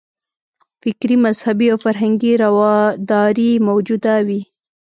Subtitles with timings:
[0.81, 4.41] فکري، مذهبي او فرهنګي رواداري موجوده وي.